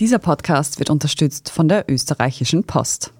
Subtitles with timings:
[0.00, 3.12] Dieser Podcast wird unterstützt von der österreichischen Post.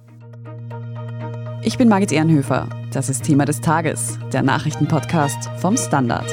[1.63, 2.69] Ich bin Margit Ehrenhöfer.
[2.93, 6.27] Das ist Thema des Tages, der Nachrichtenpodcast vom Standard.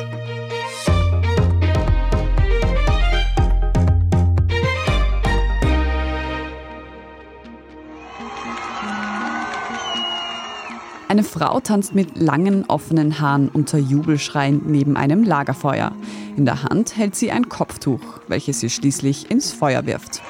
[11.08, 15.92] Eine Frau tanzt mit langen offenen Haaren unter Jubelschreien neben einem Lagerfeuer.
[16.38, 18.00] In der Hand hält sie ein Kopftuch,
[18.30, 20.21] welches sie schließlich ins Feuer wirft.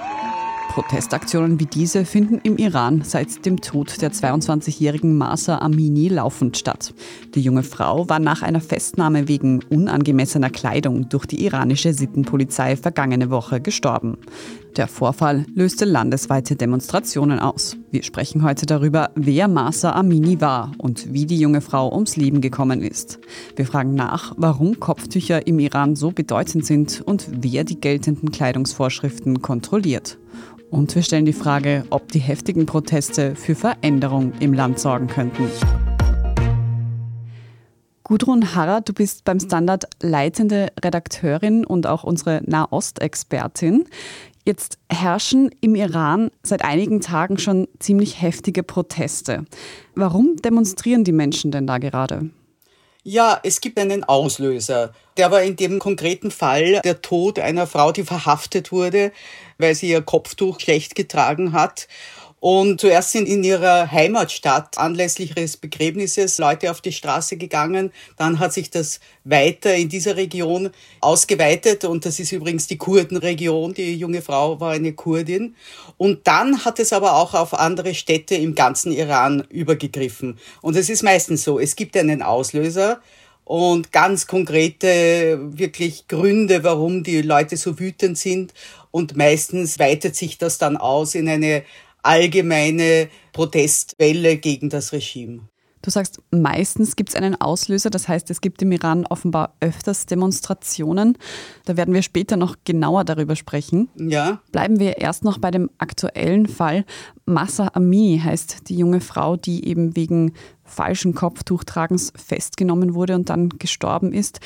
[0.72, 6.94] Protestaktionen wie diese finden im Iran seit dem Tod der 22-jährigen Masa Amini laufend statt.
[7.36, 13.30] Die junge Frau war nach einer Festnahme wegen unangemessener Kleidung durch die iranische Sittenpolizei vergangene
[13.30, 14.18] Woche gestorben.
[14.78, 17.76] Der Vorfall löste landesweite Demonstrationen aus.
[17.92, 22.40] Wir sprechen heute darüber, wer Masa Amini war und wie die junge Frau ums Leben
[22.40, 23.20] gekommen ist.
[23.58, 29.42] Wir fragen nach, warum Kopftücher im Iran so bedeutend sind und wer die geltenden Kleidungsvorschriften
[29.42, 30.18] kontrolliert.
[30.70, 35.50] Und wir stellen die Frage, ob die heftigen Proteste für Veränderung im Land sorgen könnten.
[38.04, 43.86] Gudrun Harrer, du bist beim Standard leitende Redakteurin und auch unsere Nahostexpertin.
[44.46, 49.46] Jetzt herrschen im Iran seit einigen Tagen schon ziemlich heftige Proteste.
[49.96, 52.32] Warum demonstrieren die Menschen denn da gerade?
[53.04, 54.94] Ja, es gibt einen Auslöser.
[55.18, 59.12] Der war in dem konkreten Fall der Tod einer Frau, die verhaftet wurde,
[59.58, 61.88] weil sie ihr Kopftuch schlecht getragen hat.
[62.42, 67.92] Und zuerst sind in ihrer Heimatstadt anlässlich ihres Begräbnisses Leute auf die Straße gegangen.
[68.18, 71.86] Dann hat sich das weiter in dieser Region ausgeweitet.
[71.86, 73.76] Und das ist übrigens die Kurdenregion.
[73.76, 75.56] Die junge Frau war eine Kurdin.
[75.98, 80.40] Und dann hat es aber auch auf andere Städte im ganzen Iran übergegriffen.
[80.64, 81.60] Und es ist meistens so.
[81.60, 83.02] Es gibt einen Auslöser
[83.46, 88.52] und ganz konkrete wirklich Gründe, warum die Leute so wütend sind.
[88.90, 91.64] Und meistens weitet sich das dann aus in eine
[92.04, 95.42] allgemeine Protestwelle gegen das Regime.
[95.82, 100.06] Du sagst, meistens gibt es einen Auslöser, das heißt, es gibt im Iran offenbar öfters
[100.06, 101.18] Demonstrationen.
[101.66, 103.90] Da werden wir später noch genauer darüber sprechen.
[103.96, 104.42] Ja.
[104.52, 106.86] Bleiben wir erst noch bei dem aktuellen Fall.
[107.26, 113.50] Massa Ami heißt die junge Frau, die eben wegen falschen Kopftuchtragens festgenommen wurde und dann
[113.50, 114.40] gestorben ist.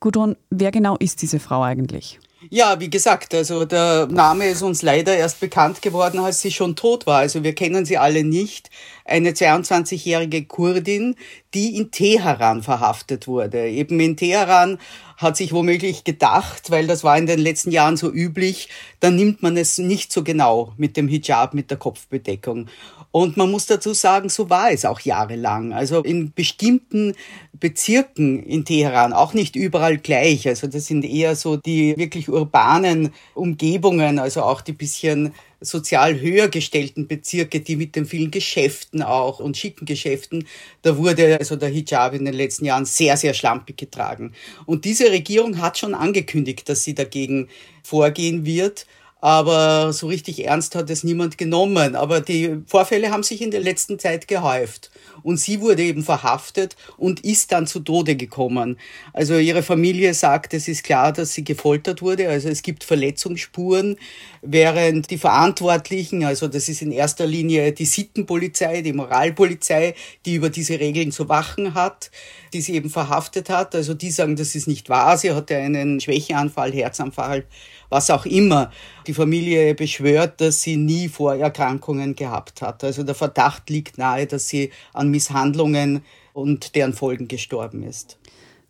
[0.00, 2.18] Gudrun, wer genau ist diese Frau eigentlich?
[2.48, 6.74] Ja, wie gesagt, also der Name ist uns leider erst bekannt geworden, als sie schon
[6.74, 7.18] tot war.
[7.18, 8.70] Also wir kennen sie alle nicht.
[9.10, 11.16] Eine 22-jährige Kurdin,
[11.52, 13.68] die in Teheran verhaftet wurde.
[13.68, 14.78] Eben in Teheran
[15.16, 18.68] hat sich womöglich gedacht, weil das war in den letzten Jahren so üblich,
[19.00, 22.68] dann nimmt man es nicht so genau mit dem Hijab, mit der Kopfbedeckung.
[23.12, 25.72] Und man muss dazu sagen, so war es auch jahrelang.
[25.72, 27.14] Also in bestimmten
[27.52, 30.46] Bezirken in Teheran, auch nicht überall gleich.
[30.46, 36.48] Also das sind eher so die wirklich urbanen Umgebungen, also auch die bisschen sozial höher
[36.48, 40.46] gestellten Bezirke, die mit den vielen Geschäften auch und schicken Geschäften,
[40.82, 44.32] da wurde also der Hijab in den letzten Jahren sehr, sehr schlampig getragen.
[44.66, 47.48] Und diese Regierung hat schon angekündigt, dass sie dagegen
[47.82, 48.86] vorgehen wird
[49.20, 51.94] aber so richtig ernst hat es niemand genommen.
[51.94, 54.90] Aber die Vorfälle haben sich in der letzten Zeit gehäuft.
[55.22, 58.78] Und sie wurde eben verhaftet und ist dann zu Tode gekommen.
[59.12, 62.28] Also ihre Familie sagt, es ist klar, dass sie gefoltert wurde.
[62.30, 63.96] Also es gibt Verletzungsspuren,
[64.40, 69.94] während die Verantwortlichen, also das ist in erster Linie die Sittenpolizei, die Moralpolizei,
[70.24, 72.10] die über diese Regeln zu wachen hat,
[72.54, 73.74] die sie eben verhaftet hat.
[73.74, 75.18] Also die sagen, das ist nicht wahr.
[75.18, 77.44] Sie hatte einen Schwächeanfall, Herzanfall
[77.90, 78.70] was auch immer.
[79.06, 82.82] Die Familie beschwört, dass sie nie Vorerkrankungen gehabt hat.
[82.82, 86.02] Also der Verdacht liegt nahe, dass sie an Misshandlungen
[86.32, 88.18] und deren Folgen gestorben ist.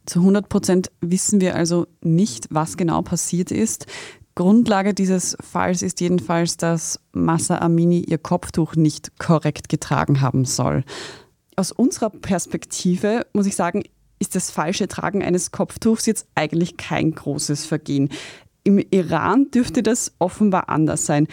[0.06, 3.86] Zu 100 Prozent wissen wir also nicht, was genau passiert ist.
[4.34, 10.84] Grundlage dieses Falls ist jedenfalls, dass Massa Amini ihr Kopftuch nicht korrekt getragen haben soll.
[11.56, 13.82] Aus unserer Perspektive muss ich sagen,
[14.19, 18.10] ist das falsche Tragen eines Kopftuchs jetzt eigentlich kein großes Vergehen.
[18.65, 21.27] Im Iran dürfte das offenbar anders sein.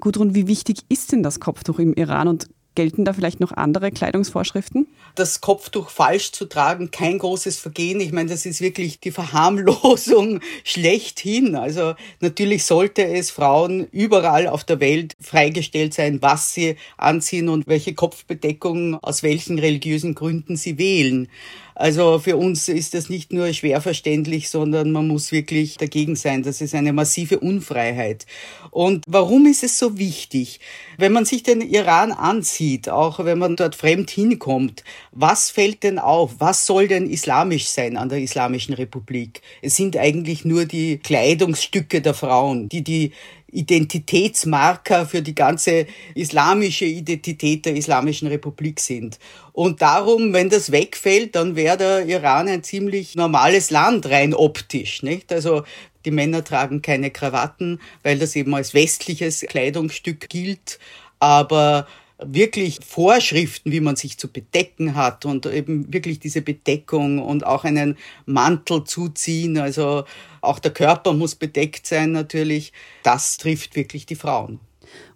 [0.00, 3.92] Gudrun, wie wichtig ist denn das Kopftuch im Iran und Gelten da vielleicht noch andere
[3.92, 4.88] Kleidungsvorschriften?
[5.14, 8.00] Das Kopftuch falsch zu tragen, kein großes Vergehen.
[8.00, 11.54] Ich meine, das ist wirklich die Verharmlosung schlechthin.
[11.54, 17.68] Also natürlich sollte es Frauen überall auf der Welt freigestellt sein, was sie anziehen und
[17.68, 21.28] welche Kopfbedeckung aus welchen religiösen Gründen sie wählen.
[21.74, 26.42] Also für uns ist das nicht nur schwer verständlich, sondern man muss wirklich dagegen sein.
[26.42, 28.26] Das ist eine massive Unfreiheit.
[28.70, 30.60] Und warum ist es so wichtig?
[30.98, 35.98] Wenn man sich den Iran ansieht, auch wenn man dort fremd hinkommt, was fällt denn
[35.98, 36.36] auf?
[36.38, 39.42] Was soll denn islamisch sein an der Islamischen Republik?
[39.60, 43.12] Es sind eigentlich nur die Kleidungsstücke der Frauen, die die
[43.54, 49.18] Identitätsmarker für die ganze islamische Identität der Islamischen Republik sind.
[49.52, 55.02] Und darum, wenn das wegfällt, dann wäre der Iran ein ziemlich normales Land, rein optisch.
[55.02, 55.32] Nicht?
[55.32, 55.62] Also
[56.04, 60.78] die Männer tragen keine Krawatten, weil das eben als westliches Kleidungsstück gilt.
[61.18, 61.86] Aber
[62.18, 67.64] wirklich Vorschriften, wie man sich zu bedecken hat und eben wirklich diese Bedeckung und auch
[67.64, 67.96] einen
[68.26, 70.04] Mantel zuziehen, also
[70.40, 72.72] auch der Körper muss bedeckt sein natürlich,
[73.02, 74.60] das trifft wirklich die Frauen.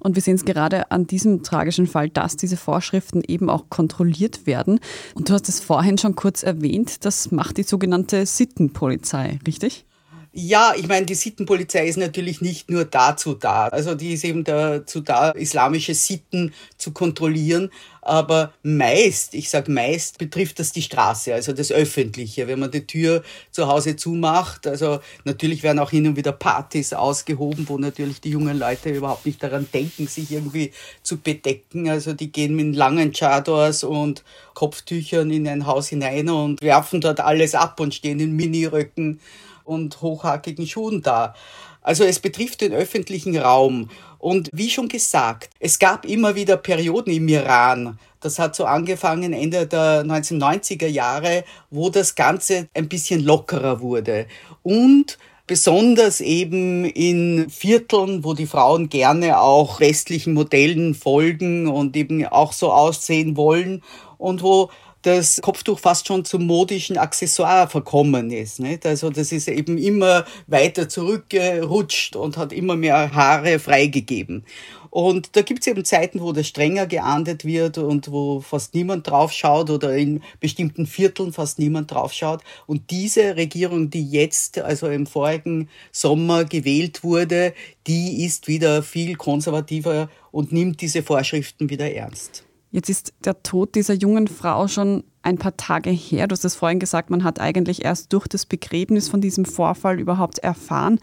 [0.01, 4.47] Und wir sehen es gerade an diesem tragischen Fall, dass diese Vorschriften eben auch kontrolliert
[4.47, 4.81] werden.
[5.15, 9.85] Und du hast es vorhin schon kurz erwähnt, das macht die sogenannte Sittenpolizei, richtig?
[10.33, 13.69] Ja, ich meine, die Sittenpolizei ist natürlich nicht nur dazu da.
[13.69, 17.71] Also die ist eben dazu da, islamische Sitten zu kontrollieren.
[18.03, 22.47] Aber meist, ich sage meist, betrifft das die Straße, also das Öffentliche.
[22.47, 26.93] Wenn man die Tür zu Hause zumacht, also natürlich werden auch hin und wieder Partys
[26.93, 30.73] ausgehoben, wo natürlich die jungen Leute überhaupt nicht daran denken, sich irgendwie
[31.03, 31.89] zu bedecken.
[31.89, 37.21] Also die gehen mit langen Chadors und Kopftüchern in ein Haus hinein und werfen dort
[37.21, 39.21] alles ab und stehen in Miniröcken
[39.69, 41.35] und hochhackigen Schuhen da.
[41.83, 43.89] Also es betrifft den öffentlichen Raum.
[44.19, 49.33] Und wie schon gesagt, es gab immer wieder Perioden im Iran, das hat so angefangen
[49.33, 54.27] Ende der 1990er Jahre, wo das Ganze ein bisschen lockerer wurde.
[54.65, 62.27] Und besonders eben in Vierteln, wo die Frauen gerne auch westlichen Modellen folgen und eben
[62.27, 63.83] auch so aussehen wollen
[64.19, 64.71] und wo
[65.09, 68.61] das Kopftuch fast schon zum modischen Accessoire verkommen ist.
[68.61, 68.85] Nicht?
[68.85, 74.45] Also das ist eben immer weiter zurückgerutscht und hat immer mehr Haare freigegeben.
[74.91, 79.09] Und da gibt es eben Zeiten, wo das strenger geahndet wird und wo fast niemand
[79.09, 82.43] drauf schaut oder in bestimmten Vierteln fast niemand drauf schaut.
[82.67, 87.55] Und diese Regierung, die jetzt, also im vorigen Sommer gewählt wurde,
[87.87, 92.48] die ist wieder viel konservativer und nimmt diese Vorschriften wieder ernst.
[92.71, 96.27] Jetzt ist der Tod dieser jungen Frau schon ein paar Tage her.
[96.27, 99.99] Du hast es vorhin gesagt, man hat eigentlich erst durch das Begräbnis von diesem Vorfall
[99.99, 100.99] überhaupt erfahren.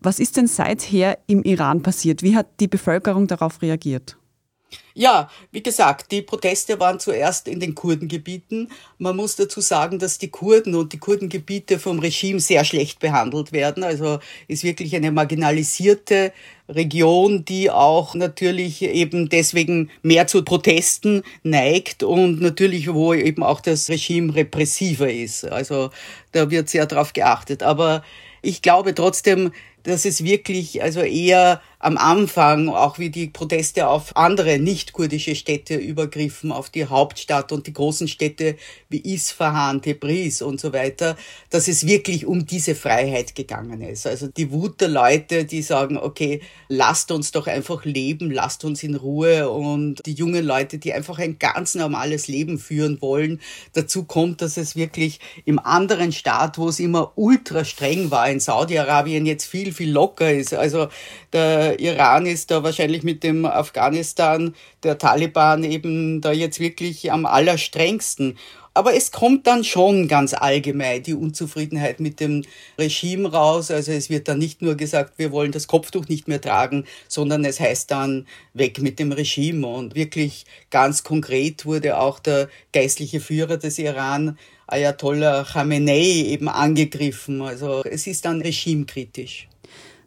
[0.00, 2.22] Was ist denn seither im Iran passiert?
[2.22, 4.16] Wie hat die Bevölkerung darauf reagiert?
[4.94, 8.70] Ja, wie gesagt, die Proteste waren zuerst in den Kurdengebieten.
[8.98, 13.52] Man muss dazu sagen, dass die Kurden und die Kurdengebiete vom Regime sehr schlecht behandelt
[13.52, 13.82] werden.
[13.82, 16.32] Also ist wirklich eine marginalisierte
[16.68, 23.60] Region, die auch natürlich eben deswegen mehr zu Protesten neigt und natürlich wo eben auch
[23.60, 25.44] das Regime repressiver ist.
[25.44, 25.90] Also
[26.32, 27.62] da wird sehr darauf geachtet.
[27.62, 28.04] Aber
[28.42, 29.52] ich glaube trotzdem,
[29.84, 35.74] dass es wirklich also eher am Anfang, auch wie die Proteste auf andere nicht-kurdische Städte
[35.74, 38.56] übergriffen, auf die Hauptstadt und die großen Städte
[38.88, 41.14] wie Isfahan, Tebris und so weiter,
[41.50, 44.06] dass es wirklich um diese Freiheit gegangen ist.
[44.06, 48.82] Also die Wut der Leute, die sagen, okay, lasst uns doch einfach leben, lasst uns
[48.82, 53.42] in Ruhe und die jungen Leute, die einfach ein ganz normales Leben führen wollen.
[53.74, 58.40] Dazu kommt, dass es wirklich im anderen Staat, wo es immer ultra streng war, in
[58.40, 60.54] Saudi-Arabien jetzt viel, viel locker ist.
[60.54, 60.88] Also
[61.32, 67.26] der Iran ist da wahrscheinlich mit dem Afghanistan der Taliban eben da jetzt wirklich am
[67.26, 68.38] allerstrengsten.
[68.76, 72.42] Aber es kommt dann schon ganz allgemein die Unzufriedenheit mit dem
[72.76, 73.70] Regime raus.
[73.70, 77.44] Also es wird dann nicht nur gesagt, wir wollen das Kopftuch nicht mehr tragen, sondern
[77.44, 79.64] es heißt dann weg mit dem Regime.
[79.64, 87.42] Und wirklich ganz konkret wurde auch der geistliche Führer des Iran, Ayatollah Khamenei, eben angegriffen.
[87.42, 89.46] Also es ist dann regimekritisch.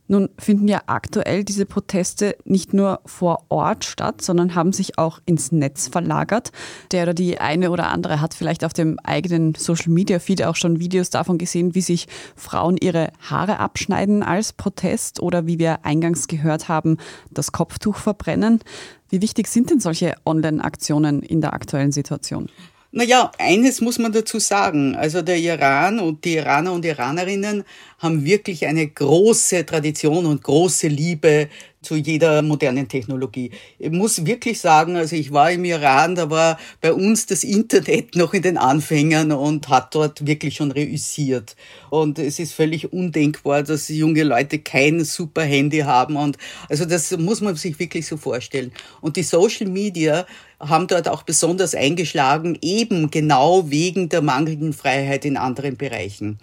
[0.07, 5.19] Nun finden ja aktuell diese Proteste nicht nur vor Ort statt, sondern haben sich auch
[5.25, 6.51] ins Netz verlagert.
[6.91, 10.55] Der oder die eine oder andere hat vielleicht auf dem eigenen Social Media Feed auch
[10.55, 15.85] schon Videos davon gesehen, wie sich Frauen ihre Haare abschneiden als Protest oder wie wir
[15.85, 16.97] eingangs gehört haben,
[17.31, 18.61] das Kopftuch verbrennen.
[19.09, 22.49] Wie wichtig sind denn solche Online-Aktionen in der aktuellen Situation?
[22.97, 24.95] Naja, eines muss man dazu sagen.
[24.95, 27.63] Also der Iran und die Iraner und Iranerinnen
[27.99, 31.47] haben wirklich eine große Tradition und große Liebe
[31.83, 33.51] zu jeder modernen Technologie.
[33.77, 38.15] Ich muss wirklich sagen, also ich war im Iran, da war bei uns das Internet
[38.15, 41.55] noch in den Anfängern und hat dort wirklich schon reüssiert.
[41.91, 46.37] Und es ist völlig undenkbar, dass junge Leute kein super Handy haben und
[46.67, 48.71] also das muss man sich wirklich so vorstellen.
[49.01, 50.25] Und die Social Media
[50.59, 56.39] haben dort auch besonders eingeschlagen, eben genau wegen der mangelnden Freiheit in anderen Bereichen.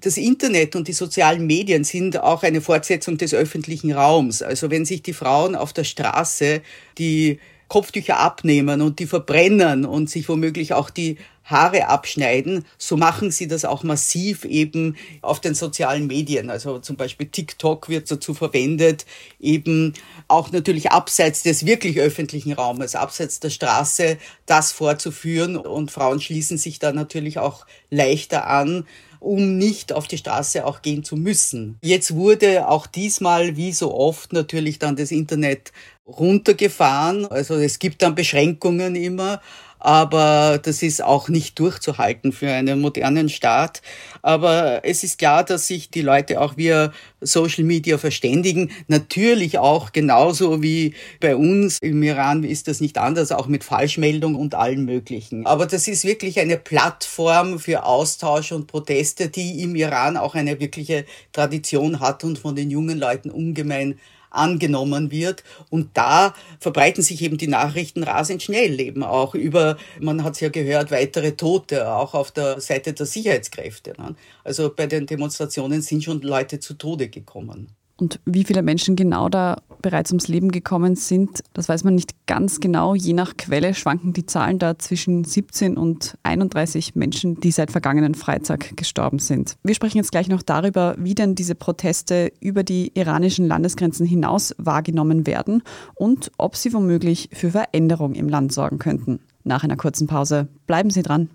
[0.00, 4.42] Das Internet und die sozialen Medien sind auch eine Fortsetzung des öffentlichen Raums.
[4.42, 6.60] Also wenn sich die Frauen auf der Straße,
[6.98, 7.38] die
[7.74, 13.48] Kopftücher abnehmen und die verbrennen und sich womöglich auch die Haare abschneiden, so machen sie
[13.48, 16.50] das auch massiv eben auf den sozialen Medien.
[16.50, 19.06] Also zum Beispiel TikTok wird dazu verwendet,
[19.40, 19.92] eben
[20.28, 25.56] auch natürlich abseits des wirklich öffentlichen Raumes, abseits der Straße, das vorzuführen.
[25.56, 28.86] Und Frauen schließen sich da natürlich auch leichter an
[29.24, 31.78] um nicht auf die Straße auch gehen zu müssen.
[31.82, 35.72] Jetzt wurde auch diesmal, wie so oft, natürlich dann das Internet
[36.06, 37.26] runtergefahren.
[37.26, 39.40] Also es gibt dann Beschränkungen immer,
[39.78, 43.82] aber das ist auch nicht durchzuhalten für einen modernen Staat.
[44.22, 48.70] Aber es ist klar, dass sich die Leute auch via Social Media verständigen.
[48.88, 54.36] Natürlich auch genauso wie bei uns im Iran ist das nicht anders, auch mit Falschmeldung
[54.36, 55.44] und allen möglichen.
[55.44, 60.60] Aber das ist wirklich eine Plattform für Austausch und Proteste, die im Iran auch eine
[60.60, 63.98] wirkliche Tradition hat und von den jungen Leuten ungemein
[64.34, 65.44] angenommen wird.
[65.70, 70.40] Und da verbreiten sich eben die Nachrichten rasend schnell eben auch über, man hat es
[70.40, 73.94] ja gehört, weitere Tote, auch auf der Seite der Sicherheitskräfte.
[73.98, 74.14] Ne?
[74.42, 77.68] Also bei den Demonstrationen sind schon Leute zu Tode gekommen.
[77.96, 82.26] Und wie viele Menschen genau da bereits ums Leben gekommen sind, das weiß man nicht
[82.26, 82.94] ganz genau.
[82.94, 88.14] Je nach Quelle schwanken die Zahlen da zwischen 17 und 31 Menschen, die seit vergangenen
[88.14, 89.56] Freitag gestorben sind.
[89.62, 94.54] Wir sprechen jetzt gleich noch darüber, wie denn diese Proteste über die iranischen Landesgrenzen hinaus
[94.58, 95.62] wahrgenommen werden
[95.94, 99.20] und ob sie womöglich für Veränderung im Land sorgen könnten.
[99.44, 101.28] Nach einer kurzen Pause bleiben Sie dran.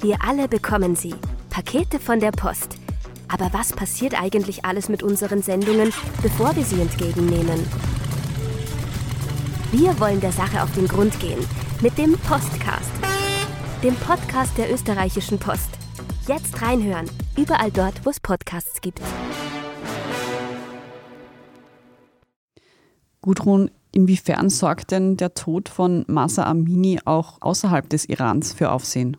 [0.00, 1.14] Wir alle bekommen sie.
[1.50, 2.77] Pakete von der Post
[3.28, 5.92] aber was passiert eigentlich alles mit unseren Sendungen,
[6.22, 7.60] bevor wir sie entgegennehmen?
[9.70, 11.44] Wir wollen der Sache auf den Grund gehen
[11.82, 12.90] mit dem Postcast,
[13.82, 15.68] dem Podcast der österreichischen Post.
[16.26, 19.00] Jetzt reinhören, überall dort, wo es Podcasts gibt.
[23.20, 29.16] Gudrun, inwiefern sorgt denn der Tod von Masa Amini auch außerhalb des Irans für Aufsehen?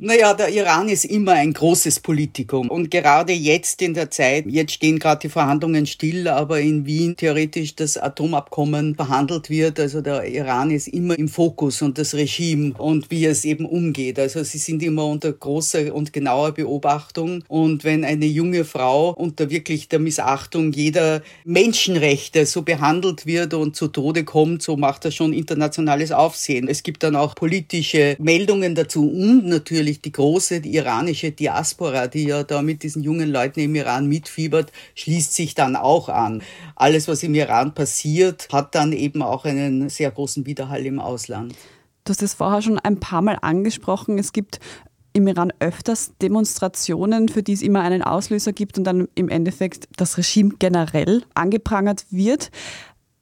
[0.00, 2.70] Naja, der Iran ist immer ein großes Politikum.
[2.70, 7.16] Und gerade jetzt in der Zeit, jetzt stehen gerade die Verhandlungen still, aber in Wien
[7.16, 9.80] theoretisch das Atomabkommen verhandelt wird.
[9.80, 14.20] Also der Iran ist immer im Fokus und das Regime und wie es eben umgeht.
[14.20, 17.42] Also sie sind immer unter großer und genauer Beobachtung.
[17.48, 23.74] Und wenn eine junge Frau unter wirklich der Missachtung jeder Menschenrechte so behandelt wird und
[23.74, 26.68] zu Tode kommt, so macht das schon internationales Aufsehen.
[26.68, 32.08] Es gibt dann auch politische Meldungen dazu und natürlich natürlich die große die iranische Diaspora,
[32.08, 36.42] die ja da mit diesen jungen Leuten im Iran mitfiebert, schließt sich dann auch an.
[36.76, 41.54] Alles, was im Iran passiert, hat dann eben auch einen sehr großen Widerhall im Ausland.
[42.04, 44.18] Du hast es vorher schon ein paar Mal angesprochen.
[44.18, 44.60] Es gibt
[45.14, 49.88] im Iran öfters Demonstrationen, für die es immer einen Auslöser gibt und dann im Endeffekt
[49.96, 52.50] das Regime generell angeprangert wird.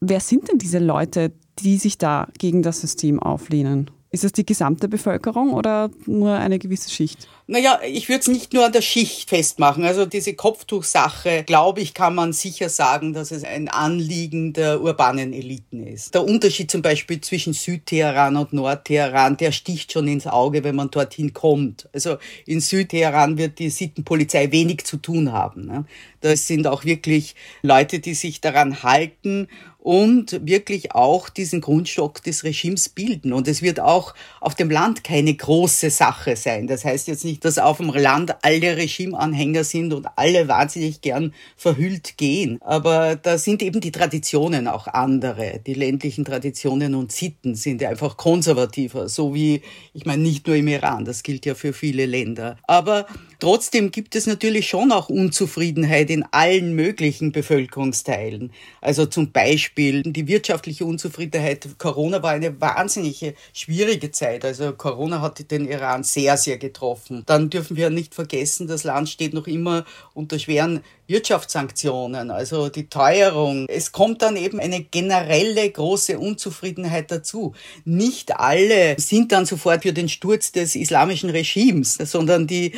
[0.01, 3.91] Wer sind denn diese Leute, die sich da gegen das System auflehnen?
[4.17, 7.29] Ist es die gesamte Bevölkerung oder nur eine gewisse Schicht?
[7.49, 9.85] Naja, ich würde es nicht nur an der Schicht festmachen.
[9.85, 15.33] Also diese Kopftuchsache, glaube ich, kann man sicher sagen, dass es ein Anliegen der urbanen
[15.33, 16.13] Eliten ist.
[16.15, 20.91] Der Unterschied zum Beispiel zwischen Südteheran und Nordteheran, der sticht schon ins Auge, wenn man
[20.91, 21.89] dorthin kommt.
[21.93, 25.67] Also in Südteheran wird die Sittenpolizei wenig zu tun haben.
[25.67, 25.85] Ne?
[26.23, 29.47] Das sind auch wirklich Leute, die sich daran halten
[29.87, 33.33] und wirklich auch diesen Grundstock des Regimes bilden.
[33.33, 36.67] Und es wird auch auf dem Land keine große Sache sein.
[36.67, 41.33] Das heißt jetzt nicht, dass auf dem Land alle Regimeanhänger sind und alle wahnsinnig gern
[41.57, 42.59] verhüllt gehen.
[42.63, 45.61] Aber da sind eben die Traditionen auch andere.
[45.67, 49.09] Die ländlichen Traditionen und Sitten sind einfach konservativer.
[49.09, 49.63] So wie,
[49.93, 52.57] ich meine, nicht nur im Iran, das gilt ja für viele Länder.
[52.67, 53.07] Aber
[53.39, 58.53] trotzdem gibt es natürlich schon auch Unzufriedenheit in allen möglichen Bevölkerungsteilen.
[58.81, 61.67] Also zum Beispiel die wirtschaftliche Unzufriedenheit.
[61.79, 64.45] Corona war eine wahnsinnige, schwierige Zeit.
[64.45, 67.23] Also Corona hat den Iran sehr, sehr getroffen.
[67.27, 72.89] Dann dürfen wir nicht vergessen, das Land steht noch immer unter schweren Wirtschaftssanktionen, also die
[72.89, 73.67] Teuerung.
[73.69, 77.55] Es kommt dann eben eine generelle große Unzufriedenheit dazu.
[77.85, 82.73] Nicht alle sind dann sofort für den Sturz des islamischen Regimes, sondern die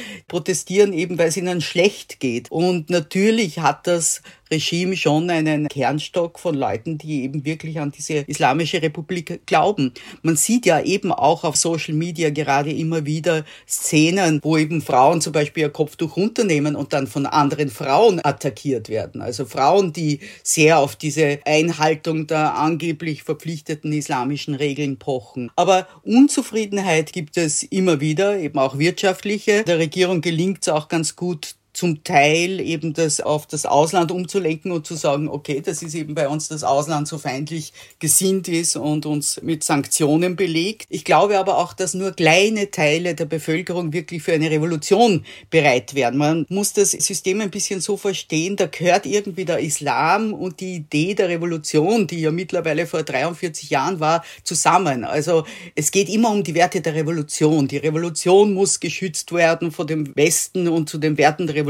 [0.48, 2.50] protestieren eben, weil es ihnen schlecht geht.
[2.50, 8.18] Und natürlich hat das Regime schon einen Kernstock von Leuten, die eben wirklich an diese
[8.26, 9.92] Islamische Republik glauben.
[10.22, 15.20] Man sieht ja eben auch auf Social Media gerade immer wieder Szenen, wo eben Frauen
[15.20, 19.20] zum Beispiel ihr Kopftuch runternehmen und dann von anderen Frauen attackiert werden.
[19.20, 25.50] Also Frauen, die sehr auf diese Einhaltung der angeblich verpflichteten islamischen Regeln pochen.
[25.56, 29.64] Aber Unzufriedenheit gibt es immer wieder, eben auch wirtschaftliche.
[29.64, 34.72] Der Regierung gelingt es auch ganz gut, zum Teil eben das auf das Ausland umzulenken
[34.72, 38.74] und zu sagen, okay, das ist eben bei uns das Ausland so feindlich gesinnt ist
[38.74, 40.86] und uns mit Sanktionen belegt.
[40.88, 45.94] Ich glaube aber auch, dass nur kleine Teile der Bevölkerung wirklich für eine Revolution bereit
[45.94, 46.18] werden.
[46.18, 50.74] Man muss das System ein bisschen so verstehen, da gehört irgendwie der Islam und die
[50.74, 55.04] Idee der Revolution, die ja mittlerweile vor 43 Jahren war, zusammen.
[55.04, 55.44] Also
[55.76, 57.68] es geht immer um die Werte der Revolution.
[57.68, 61.67] Die Revolution muss geschützt werden vor dem Westen und zu den Werten der Revolution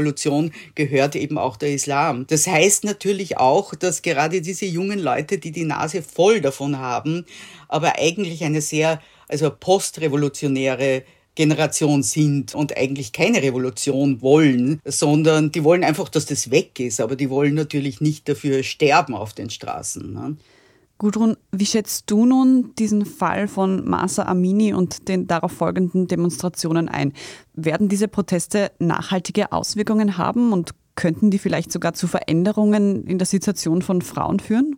[0.75, 2.25] gehört eben auch der Islam.
[2.27, 7.25] Das heißt natürlich auch, dass gerade diese jungen Leute, die die Nase voll davon haben,
[7.67, 11.03] aber eigentlich eine sehr, also postrevolutionäre
[11.35, 16.99] Generation sind und eigentlich keine Revolution wollen, sondern die wollen einfach, dass das weg ist,
[16.99, 20.11] aber die wollen natürlich nicht dafür sterben auf den Straßen.
[20.11, 20.35] Ne?
[20.99, 26.89] Gudrun, wie schätzt du nun diesen Fall von Masa Amini und den darauf folgenden Demonstrationen
[26.89, 27.13] ein?
[27.53, 33.27] Werden diese Proteste nachhaltige Auswirkungen haben und könnten die vielleicht sogar zu Veränderungen in der
[33.27, 34.75] Situation von Frauen führen?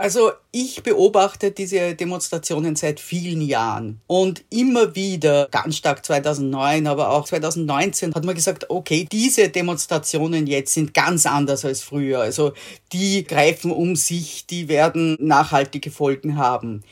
[0.00, 7.10] Also ich beobachte diese Demonstrationen seit vielen Jahren und immer wieder, ganz stark 2009, aber
[7.10, 12.20] auch 2019, hat man gesagt, okay, diese Demonstrationen jetzt sind ganz anders als früher.
[12.20, 12.54] Also
[12.94, 16.82] die greifen um sich, die werden nachhaltige Folgen haben.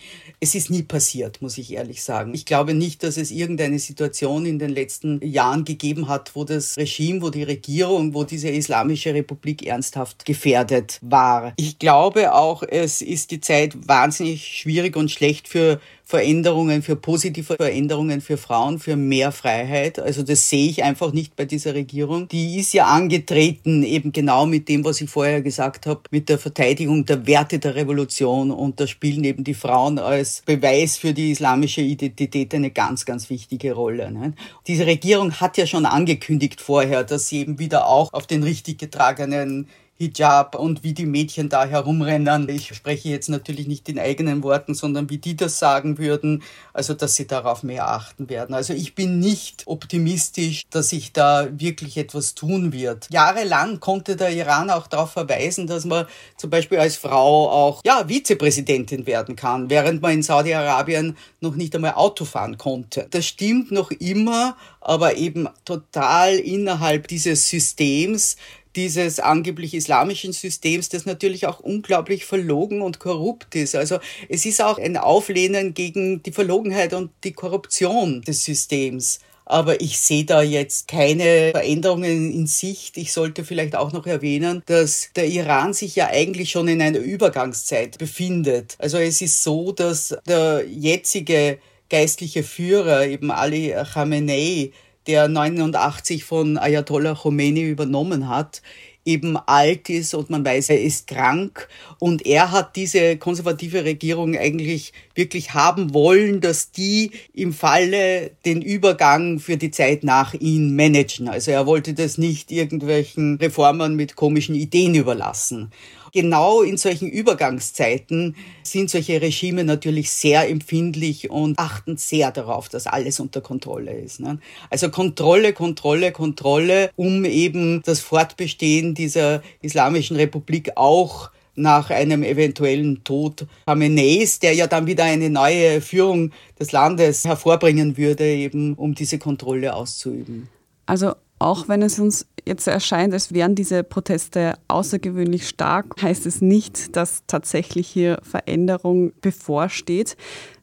[0.40, 2.32] Es ist nie passiert, muss ich ehrlich sagen.
[2.32, 6.76] Ich glaube nicht, dass es irgendeine Situation in den letzten Jahren gegeben hat, wo das
[6.76, 11.54] Regime, wo die Regierung, wo diese Islamische Republik ernsthaft gefährdet war.
[11.56, 17.56] Ich glaube auch, es ist die Zeit wahnsinnig schwierig und schlecht für Veränderungen, für positive
[17.56, 19.98] Veränderungen für Frauen, für mehr Freiheit.
[19.98, 22.28] Also das sehe ich einfach nicht bei dieser Regierung.
[22.28, 26.38] Die ist ja angetreten eben genau mit dem, was ich vorher gesagt habe, mit der
[26.38, 28.50] Verteidigung der Werte der Revolution.
[28.50, 33.28] Und da spielen eben die Frauen als Beweis für die islamische Identität eine ganz, ganz
[33.28, 34.10] wichtige Rolle.
[34.10, 34.32] Ne?
[34.66, 38.78] Diese Regierung hat ja schon angekündigt vorher, dass sie eben wieder auch auf den richtig
[38.78, 39.68] getragenen
[40.00, 42.48] Hijab und wie die Mädchen da herumrennen.
[42.48, 46.94] Ich spreche jetzt natürlich nicht in eigenen Worten, sondern wie die das sagen würden, also
[46.94, 48.54] dass sie darauf mehr achten werden.
[48.54, 53.08] Also ich bin nicht optimistisch, dass sich da wirklich etwas tun wird.
[53.10, 58.06] Jahrelang konnte der Iran auch darauf verweisen, dass man zum Beispiel als Frau auch ja,
[58.06, 63.08] Vizepräsidentin werden kann, während man in Saudi-Arabien noch nicht einmal Auto fahren konnte.
[63.10, 68.36] Das stimmt noch immer, aber eben total innerhalb dieses Systems,
[68.78, 73.74] dieses angeblich islamischen Systems, das natürlich auch unglaublich verlogen und korrupt ist.
[73.74, 79.18] Also es ist auch ein Auflehnen gegen die Verlogenheit und die Korruption des Systems.
[79.46, 82.96] Aber ich sehe da jetzt keine Veränderungen in Sicht.
[82.98, 87.00] Ich sollte vielleicht auch noch erwähnen, dass der Iran sich ja eigentlich schon in einer
[87.00, 88.76] Übergangszeit befindet.
[88.78, 91.58] Also es ist so, dass der jetzige
[91.90, 94.70] geistliche Führer, eben Ali Khamenei,
[95.08, 98.62] der 89 von Ayatollah Khomeini übernommen hat,
[99.06, 101.68] eben alt ist und man weiß, er ist krank.
[101.98, 108.60] Und er hat diese konservative Regierung eigentlich wirklich haben wollen, dass die im Falle den
[108.60, 111.28] Übergang für die Zeit nach ihm managen.
[111.28, 115.72] Also er wollte das nicht irgendwelchen Reformern mit komischen Ideen überlassen
[116.20, 122.88] genau in solchen Übergangszeiten sind solche Regime natürlich sehr empfindlich und achten sehr darauf, dass
[122.88, 124.18] alles unter Kontrolle ist.
[124.18, 124.40] Ne?
[124.68, 133.04] Also Kontrolle, Kontrolle, Kontrolle, um eben das Fortbestehen dieser Islamischen Republik auch nach einem eventuellen
[133.04, 138.96] Tod Khameneis, der ja dann wieder eine neue Führung des Landes hervorbringen würde, eben um
[138.96, 140.48] diese Kontrolle auszuüben.
[140.86, 146.40] Also auch wenn es uns jetzt erscheint, als wären diese Proteste außergewöhnlich stark, heißt es
[146.40, 150.16] nicht, dass tatsächlich hier Veränderung bevorsteht.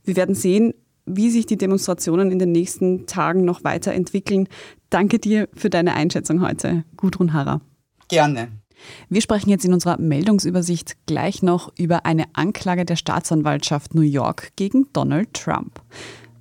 [0.03, 0.73] Wir werden sehen,
[1.05, 4.47] wie sich die Demonstrationen in den nächsten Tagen noch weiterentwickeln.
[4.89, 7.61] Danke dir für deine Einschätzung heute, Gudrun Harrer.
[8.07, 8.49] Gerne.
[9.09, 14.51] Wir sprechen jetzt in unserer Meldungsübersicht gleich noch über eine Anklage der Staatsanwaltschaft New York
[14.55, 15.81] gegen Donald Trump.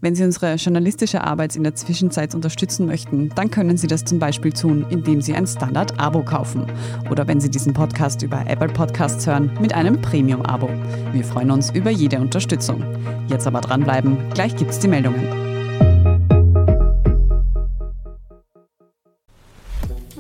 [0.05, 4.19] Wenn Sie unsere journalistische Arbeit in der Zwischenzeit unterstützen möchten, dann können Sie das zum
[4.19, 6.67] Beispiel tun, indem Sie ein Standard-Abo kaufen.
[7.11, 10.69] Oder wenn Sie diesen Podcast über Apple Podcasts hören, mit einem Premium-Abo.
[11.13, 12.85] Wir freuen uns über jede Unterstützung.
[13.29, 15.23] Jetzt aber dranbleiben, gleich gibt's die Meldungen.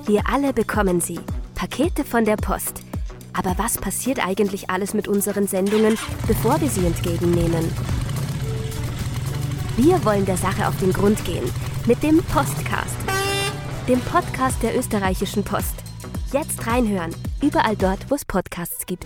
[0.06, 1.20] Wir alle bekommen sie.
[1.54, 2.80] Pakete von der Post.
[3.34, 7.70] Aber was passiert eigentlich alles mit unseren Sendungen, bevor wir sie entgegennehmen?
[9.76, 11.50] Wir wollen der Sache auf den Grund gehen
[11.84, 12.94] mit dem Postcast,
[13.88, 15.74] dem Podcast der österreichischen Post.
[16.32, 17.10] Jetzt reinhören,
[17.42, 19.04] überall dort, wo es Podcasts gibt.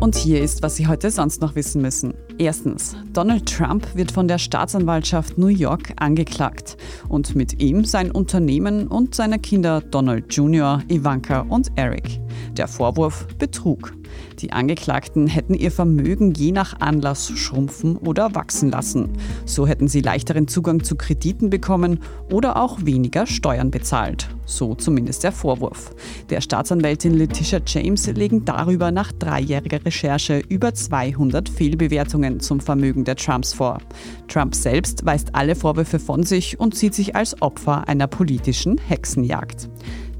[0.00, 2.12] Und hier ist, was Sie heute sonst noch wissen müssen.
[2.36, 6.76] Erstens, Donald Trump wird von der Staatsanwaltschaft New York angeklagt
[7.08, 12.20] und mit ihm sein Unternehmen und seine Kinder Donald Jr., Ivanka und Eric.
[12.52, 13.94] Der Vorwurf Betrug.
[14.40, 19.10] Die Angeklagten hätten ihr Vermögen je nach Anlass schrumpfen oder wachsen lassen.
[19.44, 24.28] So hätten sie leichteren Zugang zu Krediten bekommen oder auch weniger Steuern bezahlt.
[24.46, 25.94] So zumindest der Vorwurf.
[26.28, 33.16] Der Staatsanwältin Letitia James legen darüber nach dreijähriger Recherche über 200 Fehlbewertungen zum Vermögen der
[33.16, 33.78] Trumps vor.
[34.26, 39.68] Trump selbst weist alle Vorwürfe von sich und sieht sich als Opfer einer politischen Hexenjagd.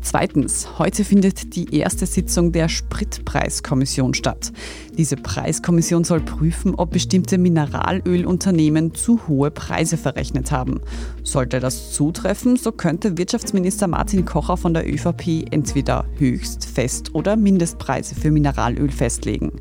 [0.03, 4.51] Zweitens, heute findet die erste Sitzung der Spritpreiskommission statt.
[4.97, 10.81] Diese Preiskommission soll prüfen, ob bestimmte Mineralölunternehmen zu hohe Preise verrechnet haben.
[11.23, 17.37] Sollte das zutreffen, so könnte Wirtschaftsminister Martin Kocher von der ÖVP entweder Höchst-, Fest- oder
[17.37, 19.53] Mindestpreise für Mineralöl festlegen.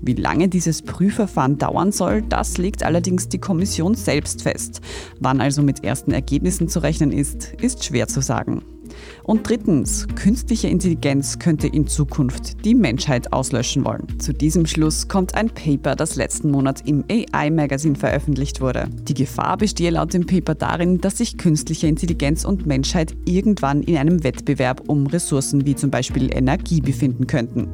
[0.00, 4.80] Wie lange dieses Prüfverfahren dauern soll, das legt allerdings die Kommission selbst fest.
[5.20, 8.62] Wann also mit ersten Ergebnissen zu rechnen ist, ist schwer zu sagen.
[9.24, 14.18] Und drittens, künstliche Intelligenz könnte in Zukunft die Menschheit auslöschen wollen.
[14.18, 18.88] Zu diesem Schluss kommt ein Paper, das letzten Monat im AI Magazine veröffentlicht wurde.
[19.08, 23.96] Die Gefahr bestehe laut dem Paper darin, dass sich künstliche Intelligenz und Menschheit irgendwann in
[23.96, 27.68] einem Wettbewerb um Ressourcen wie zum Beispiel Energie befinden könnten.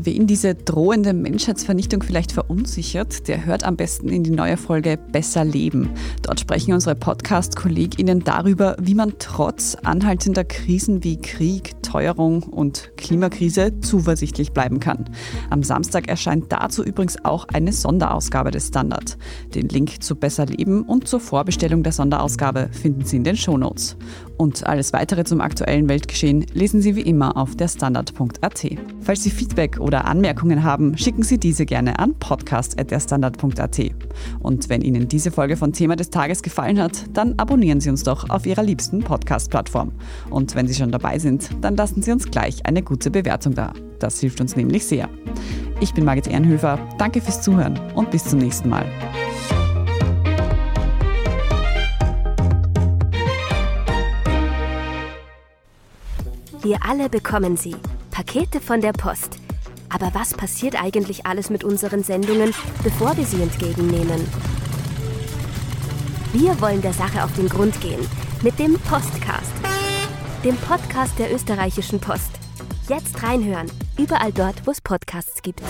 [0.00, 5.44] Wen diese drohende Menschheitsvernichtung vielleicht verunsichert, der hört am besten in die neue Folge Besser
[5.44, 5.90] Leben.
[6.22, 13.78] Dort sprechen unsere Podcast-KollegInnen darüber, wie man trotz anhaltender Krisen wie Krieg, Teuerung und Klimakrise
[13.80, 15.04] zuversichtlich bleiben kann.
[15.50, 19.18] Am Samstag erscheint dazu übrigens auch eine Sonderausgabe des Standard.
[19.54, 23.98] Den Link zu Besser Leben und zur Vorbestellung der Sonderausgabe finden Sie in den Shownotes.
[24.36, 28.66] Und alles weitere zum aktuellen Weltgeschehen lesen Sie wie immer auf der Standard.at.
[29.00, 33.80] Falls Sie Feedback oder Anmerkungen haben, schicken Sie diese gerne an podcast.derstandard.at.
[34.40, 38.02] Und wenn Ihnen diese Folge von Thema des Tages gefallen hat, dann abonnieren Sie uns
[38.02, 39.92] doch auf Ihrer liebsten Podcast-Plattform.
[40.30, 43.72] Und wenn Sie schon dabei sind, dann lassen Sie uns gleich eine gute Bewertung da.
[43.98, 45.08] Das hilft uns nämlich sehr.
[45.80, 48.86] Ich bin Margit Ehrenhöfer, danke fürs Zuhören und bis zum nächsten Mal.
[56.66, 57.76] Wir alle bekommen sie.
[58.10, 59.38] Pakete von der Post.
[59.88, 62.52] Aber was passiert eigentlich alles mit unseren Sendungen,
[62.82, 64.26] bevor wir sie entgegennehmen?
[66.32, 68.04] Wir wollen der Sache auf den Grund gehen
[68.42, 69.52] mit dem Postcast,
[70.42, 72.32] dem Podcast der österreichischen Post.
[72.88, 75.62] Jetzt reinhören, überall dort, wo es Podcasts gibt.